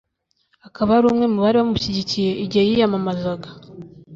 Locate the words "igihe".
2.43-2.63